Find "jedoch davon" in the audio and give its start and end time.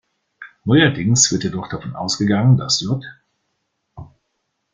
1.43-1.95